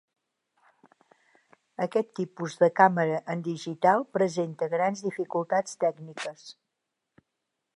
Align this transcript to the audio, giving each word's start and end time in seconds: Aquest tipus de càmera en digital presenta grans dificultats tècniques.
Aquest 1.85 2.09
tipus 2.19 2.55
de 2.63 2.69
càmera 2.79 3.19
en 3.35 3.43
digital 3.49 4.07
presenta 4.17 4.69
grans 4.75 5.05
dificultats 5.09 5.81
tècniques. 5.85 6.49